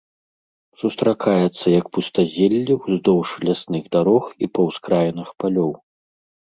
[0.83, 5.71] Сустракаецца як пустазелле ўздоўж лясных дарог і па ўскраінах палёў.